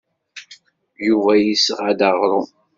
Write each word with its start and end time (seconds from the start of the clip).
Yuba 1.07 1.31
yesɣa-d 1.37 1.99
aɣrum. 2.09 2.47